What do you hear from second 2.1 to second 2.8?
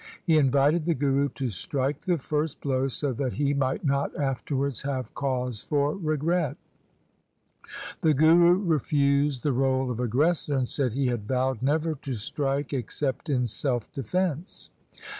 first